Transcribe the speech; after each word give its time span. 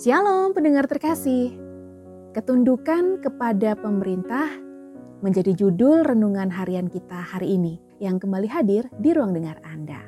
Shalom 0.00 0.56
pendengar 0.56 0.88
terkasih. 0.88 1.60
Ketundukan 2.32 3.20
kepada 3.20 3.76
pemerintah 3.76 4.48
menjadi 5.20 5.52
judul 5.52 6.08
renungan 6.08 6.48
harian 6.48 6.88
kita 6.88 7.20
hari 7.20 7.60
ini 7.60 7.76
yang 8.00 8.16
kembali 8.16 8.48
hadir 8.48 8.88
di 8.96 9.12
ruang 9.12 9.36
dengar 9.36 9.60
Anda. 9.60 10.00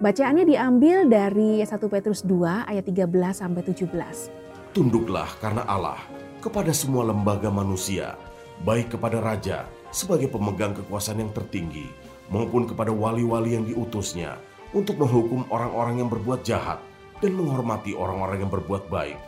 Bacaannya 0.00 0.48
diambil 0.48 1.04
dari 1.04 1.60
1 1.60 1.68
Petrus 1.68 2.24
2 2.24 2.64
ayat 2.64 2.88
13 2.88 3.12
sampai 3.36 3.60
17. 3.60 4.72
Tunduklah 4.72 5.28
karena 5.36 5.68
Allah 5.68 6.00
kepada 6.40 6.72
semua 6.72 7.04
lembaga 7.04 7.52
manusia, 7.52 8.16
baik 8.64 8.96
kepada 8.96 9.20
raja 9.20 9.68
sebagai 9.92 10.32
pemegang 10.32 10.72
kekuasaan 10.72 11.20
yang 11.20 11.32
tertinggi 11.36 11.84
maupun 12.32 12.64
kepada 12.64 12.88
wali-wali 12.88 13.52
yang 13.52 13.68
diutusnya 13.68 14.40
untuk 14.72 14.96
menghukum 14.96 15.44
orang-orang 15.52 16.00
yang 16.00 16.08
berbuat 16.08 16.40
jahat 16.40 16.80
dan 17.20 17.32
menghormati 17.36 17.96
orang-orang 17.96 18.44
yang 18.44 18.52
berbuat 18.52 18.88
baik. 18.92 19.18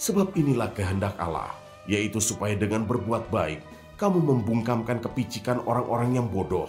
Sebab 0.00 0.32
inilah 0.36 0.72
kehendak 0.72 1.16
Allah, 1.20 1.52
yaitu 1.84 2.20
supaya 2.20 2.56
dengan 2.56 2.88
berbuat 2.88 3.28
baik, 3.28 3.60
kamu 4.00 4.20
membungkamkan 4.20 5.04
kepicikan 5.04 5.60
orang-orang 5.68 6.16
yang 6.16 6.26
bodoh. 6.28 6.68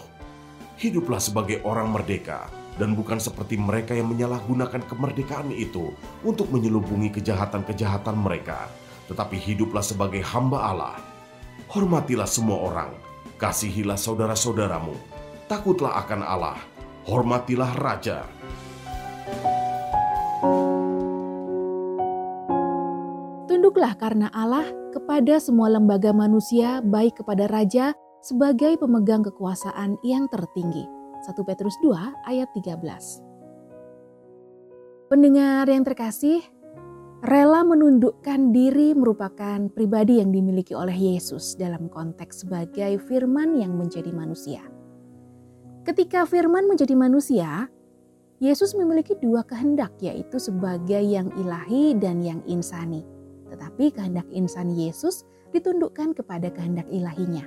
Hiduplah 0.75 1.21
sebagai 1.21 1.63
orang 1.63 1.93
merdeka, 1.93 2.51
dan 2.75 2.95
bukan 2.95 3.19
seperti 3.19 3.55
mereka 3.59 3.95
yang 3.95 4.11
menyalahgunakan 4.11 4.83
kemerdekaan 4.87 5.51
itu 5.51 5.91
untuk 6.23 6.51
menyelubungi 6.51 7.11
kejahatan-kejahatan 7.19 8.15
mereka, 8.19 8.67
tetapi 9.11 9.35
hiduplah 9.35 9.83
sebagai 9.83 10.23
hamba 10.23 10.59
Allah. 10.71 10.95
Hormatilah 11.71 12.27
semua 12.27 12.67
orang, 12.67 12.91
kasihilah 13.39 13.95
saudara-saudaramu, 13.95 14.95
takutlah 15.47 15.99
akan 16.03 16.23
Allah, 16.23 16.59
hormatilah 17.07 17.75
raja. 17.79 18.27
Tunduklah 23.71 23.95
karena 23.95 24.27
Allah 24.35 24.67
kepada 24.91 25.39
semua 25.39 25.71
lembaga 25.71 26.11
manusia, 26.11 26.83
baik 26.83 27.23
kepada 27.23 27.47
raja 27.47 27.95
sebagai 28.19 28.75
pemegang 28.75 29.23
kekuasaan 29.23 29.95
yang 30.03 30.27
tertinggi. 30.27 30.83
1 31.23 31.39
Petrus 31.47 31.71
2 31.79 31.95
ayat 32.27 32.51
13. 32.51 35.07
Pendengar 35.07 35.71
yang 35.71 35.87
terkasih, 35.87 36.43
rela 37.23 37.63
menundukkan 37.63 38.51
diri 38.51 38.91
merupakan 38.91 39.71
pribadi 39.71 40.19
yang 40.19 40.35
dimiliki 40.35 40.75
oleh 40.75 41.15
Yesus 41.15 41.55
dalam 41.55 41.87
konteks 41.87 42.43
sebagai 42.43 42.99
firman 43.07 43.55
yang 43.55 43.79
menjadi 43.79 44.11
manusia. 44.11 44.67
Ketika 45.87 46.27
firman 46.27 46.67
menjadi 46.67 46.99
manusia, 46.99 47.71
Yesus 48.43 48.75
memiliki 48.75 49.15
dua 49.15 49.47
kehendak 49.47 49.95
yaitu 50.03 50.43
sebagai 50.43 50.99
yang 50.99 51.31
ilahi 51.39 51.95
dan 51.95 52.19
yang 52.19 52.43
insani 52.51 53.20
tetapi 53.51 53.91
kehendak 53.91 54.25
insan 54.31 54.71
Yesus 54.71 55.27
ditundukkan 55.51 56.15
kepada 56.15 56.47
kehendak 56.49 56.87
ilahinya. 56.87 57.43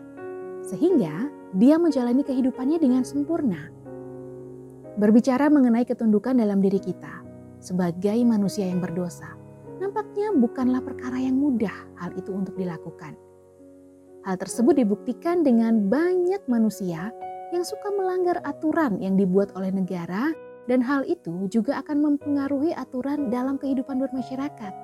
Sehingga 0.60 1.32
dia 1.56 1.80
menjalani 1.80 2.20
kehidupannya 2.20 2.76
dengan 2.76 3.02
sempurna. 3.02 3.72
Berbicara 5.00 5.50
mengenai 5.50 5.88
ketundukan 5.88 6.38
dalam 6.38 6.62
diri 6.62 6.78
kita 6.78 7.24
sebagai 7.58 8.14
manusia 8.22 8.68
yang 8.68 8.78
berdosa, 8.78 9.34
nampaknya 9.80 10.30
bukanlah 10.36 10.84
perkara 10.84 11.18
yang 11.18 11.40
mudah 11.40 11.72
hal 11.98 12.12
itu 12.14 12.30
untuk 12.30 12.54
dilakukan. 12.54 13.16
Hal 14.24 14.36
tersebut 14.36 14.76
dibuktikan 14.80 15.44
dengan 15.44 15.88
banyak 15.88 16.44
manusia 16.48 17.12
yang 17.52 17.64
suka 17.64 17.92
melanggar 17.92 18.40
aturan 18.44 19.00
yang 19.00 19.16
dibuat 19.16 19.52
oleh 19.56 19.72
negara 19.72 20.32
dan 20.64 20.80
hal 20.80 21.04
itu 21.04 21.48
juga 21.52 21.80
akan 21.84 22.00
mempengaruhi 22.00 22.72
aturan 22.72 23.28
dalam 23.28 23.60
kehidupan 23.60 24.00
bermasyarakat. 24.00 24.83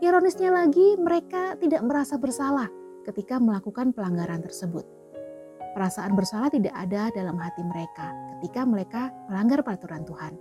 Ironisnya 0.00 0.48
lagi, 0.48 0.96
mereka 0.96 1.60
tidak 1.60 1.84
merasa 1.84 2.16
bersalah 2.16 2.72
ketika 3.04 3.36
melakukan 3.36 3.92
pelanggaran 3.92 4.40
tersebut. 4.40 4.88
Perasaan 5.76 6.16
bersalah 6.16 6.48
tidak 6.48 6.72
ada 6.72 7.12
dalam 7.12 7.36
hati 7.36 7.60
mereka 7.60 8.08
ketika 8.40 8.64
mereka 8.64 9.12
melanggar 9.28 9.60
peraturan 9.60 10.08
Tuhan. 10.08 10.40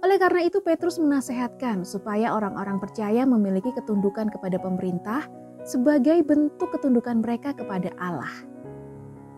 Oleh 0.00 0.16
karena 0.16 0.48
itu, 0.48 0.64
Petrus 0.64 0.96
menasehatkan 0.96 1.84
supaya 1.84 2.32
orang-orang 2.32 2.80
percaya 2.80 3.28
memiliki 3.28 3.76
ketundukan 3.76 4.32
kepada 4.32 4.56
pemerintah 4.56 5.28
sebagai 5.68 6.24
bentuk 6.24 6.72
ketundukan 6.72 7.20
mereka 7.20 7.52
kepada 7.52 7.92
Allah. 8.00 8.32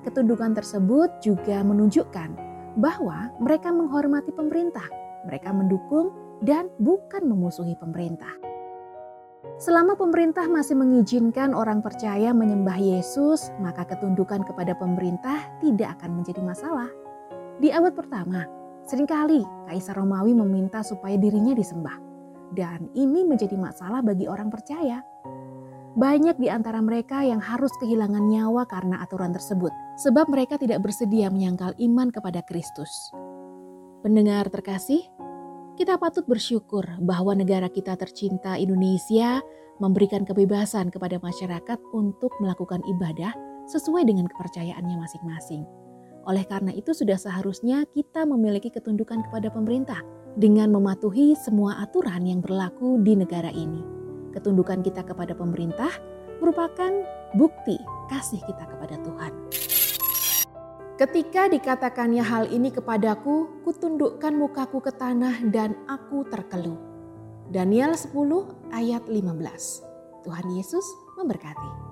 Ketundukan 0.07 0.55
tersebut 0.55 1.11
juga 1.19 1.67
menunjukkan 1.67 2.39
bahwa 2.79 3.35
mereka 3.43 3.75
menghormati 3.75 4.31
pemerintah, 4.31 4.87
mereka 5.27 5.51
mendukung 5.51 6.15
dan 6.47 6.71
bukan 6.79 7.27
memusuhi 7.27 7.75
pemerintah. 7.83 8.46
Selama 9.57 9.97
pemerintah 9.97 10.45
masih 10.53 10.77
mengizinkan 10.77 11.57
orang 11.57 11.81
percaya 11.81 12.37
menyembah 12.37 12.77
Yesus, 12.77 13.49
maka 13.57 13.89
ketundukan 13.89 14.45
kepada 14.45 14.77
pemerintah 14.77 15.49
tidak 15.65 15.97
akan 15.97 16.21
menjadi 16.21 16.45
masalah. 16.45 16.93
Di 17.57 17.73
abad 17.73 17.97
pertama, 17.97 18.45
sering 18.85 19.09
kali 19.09 19.41
Kaisar 19.65 19.97
Romawi 19.97 20.37
meminta 20.37 20.85
supaya 20.85 21.17
dirinya 21.17 21.57
disembah. 21.57 21.97
Dan 22.53 22.93
ini 22.93 23.25
menjadi 23.25 23.57
masalah 23.57 24.05
bagi 24.05 24.29
orang 24.29 24.53
percaya. 24.53 25.01
Banyak 25.97 26.37
di 26.37 26.53
antara 26.53 26.85
mereka 26.85 27.25
yang 27.25 27.41
harus 27.41 27.73
kehilangan 27.81 28.29
nyawa 28.29 28.69
karena 28.69 29.01
aturan 29.01 29.33
tersebut, 29.33 29.73
sebab 29.97 30.29
mereka 30.29 30.61
tidak 30.61 30.85
bersedia 30.85 31.33
menyangkal 31.33 31.73
iman 31.81 32.13
kepada 32.13 32.45
Kristus. 32.45 32.93
Pendengar 34.05 34.53
terkasih, 34.53 35.09
kita 35.77 36.01
patut 36.01 36.25
bersyukur 36.25 36.89
bahwa 37.05 37.37
negara 37.37 37.69
kita 37.69 38.01
tercinta 38.01 38.57
Indonesia 38.57 39.45
memberikan 39.77 40.25
kebebasan 40.25 40.89
kepada 40.89 41.21
masyarakat 41.21 41.77
untuk 41.93 42.33
melakukan 42.41 42.81
ibadah 42.89 43.37
sesuai 43.69 44.09
dengan 44.09 44.25
kepercayaannya 44.25 44.97
masing-masing. 44.97 45.69
Oleh 46.25 46.49
karena 46.49 46.73
itu 46.73 46.97
sudah 46.97 47.21
seharusnya 47.21 47.85
kita 47.93 48.25
memiliki 48.25 48.73
ketundukan 48.73 49.21
kepada 49.29 49.53
pemerintah 49.53 50.01
dengan 50.35 50.73
mematuhi 50.73 51.37
semua 51.37 51.85
aturan 51.85 52.25
yang 52.25 52.41
berlaku 52.41 52.99
di 53.05 53.13
negara 53.13 53.53
ini. 53.53 53.85
Ketundukan 54.33 54.81
kita 54.81 55.05
kepada 55.05 55.37
pemerintah 55.37 55.93
merupakan 56.41 56.93
bukti 57.37 57.77
kasih 58.09 58.41
kita 58.49 58.65
kepada 58.65 58.97
Tuhan. 59.05 59.33
Ketika 60.97 61.45
dikatakannya 61.45 62.25
hal 62.25 62.49
ini 62.49 62.73
kepadaku, 62.73 63.61
kutundukkan 63.69 64.33
mukaku 64.33 64.81
ke 64.81 64.89
tanah 64.97 65.45
dan 65.53 65.77
aku 65.85 66.25
terkeluh. 66.25 66.81
Daniel 67.53 67.93
10 67.93 68.17
ayat 68.73 69.05
15. 69.05 70.25
Tuhan 70.25 70.47
Yesus 70.57 70.89
memberkati. 71.21 71.86